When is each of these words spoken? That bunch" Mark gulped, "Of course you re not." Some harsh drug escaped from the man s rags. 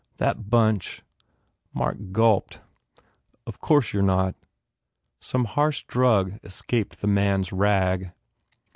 That 0.17 0.49
bunch" 0.49 1.03
Mark 1.75 1.95
gulped, 2.11 2.59
"Of 3.45 3.59
course 3.59 3.93
you 3.93 3.99
re 3.99 4.05
not." 4.07 4.35
Some 5.19 5.45
harsh 5.45 5.83
drug 5.83 6.39
escaped 6.43 6.95
from 6.95 7.07
the 7.07 7.13
man 7.13 7.41
s 7.41 7.51
rags. 7.51 8.07